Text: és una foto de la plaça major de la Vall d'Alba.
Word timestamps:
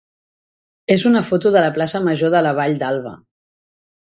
és 0.95 1.05
una 1.09 1.21
foto 1.27 1.51
de 1.57 1.63
la 1.67 1.75
plaça 1.77 2.01
major 2.09 2.35
de 2.37 2.43
la 2.47 2.55
Vall 2.63 2.81
d'Alba. 2.85 3.15